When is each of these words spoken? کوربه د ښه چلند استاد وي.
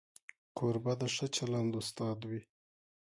کوربه 0.57 0.93
د 1.01 1.03
ښه 1.15 1.25
چلند 1.35 1.71
استاد 1.81 2.19
وي. 2.29 2.41